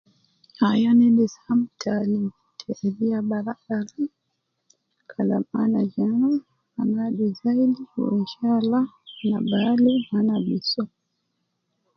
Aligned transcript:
Aii, 0.65 0.85
ana 0.89 1.03
endis 1.09 1.33
ham 1.43 1.59
ta 1.79 1.89
alim 2.03 2.25
terebiya 2.59 3.19
barabara 3.29 4.01
,kalam 5.11 5.43
ana 5.61 5.81
je 5.91 6.01
ana, 6.13 6.29
ana 6.79 6.99
aju 7.07 7.27
zaidi, 7.41 7.81
wu 7.93 8.03
inshallah 8.21 8.85
ana 9.21 9.37
bi 9.47 9.55
alim, 9.71 10.01
ana 10.17 10.35
bi 10.45 10.55
soo 10.71 10.91